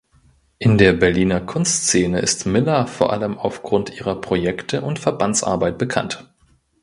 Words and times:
In 0.57 0.79
der 0.79 0.93
Berliner 0.93 1.39
Kunstszene 1.41 2.21
ist 2.21 2.47
Miller 2.47 2.87
vor 2.87 3.13
allem 3.13 3.37
aufgrund 3.37 3.91
ihrer 3.93 4.19
Projekte 4.19 4.81
und 4.81 4.97
Verbandsarbeit 4.97 5.77
bekannt. 5.77 6.27